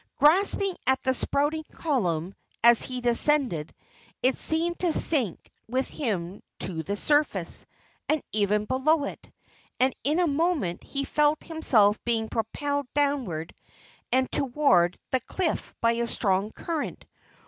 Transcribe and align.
Grasping 0.17 0.75
at 0.87 0.99
the 1.03 1.13
spouting 1.13 1.63
column 1.73 2.33
as 2.63 2.81
he 2.81 3.01
descended, 3.01 3.71
it 4.23 4.35
seemed 4.39 4.79
to 4.79 4.91
sink 4.91 5.51
with 5.69 5.87
him 5.87 6.41
to 6.57 6.81
the 6.81 6.95
surface, 6.95 7.67
and 8.09 8.19
even 8.31 8.65
below 8.65 9.03
it, 9.03 9.31
and 9.79 9.93
in 10.03 10.19
a 10.19 10.25
moment 10.25 10.83
he 10.83 11.03
felt 11.05 11.43
himself 11.43 12.03
being 12.03 12.29
propelled 12.29 12.87
downward 12.95 13.53
and 14.11 14.27
toward 14.31 14.97
the 15.11 15.19
cliff 15.21 15.71
by 15.81 15.91
a 15.91 16.07
strong 16.07 16.49
current. 16.49 17.05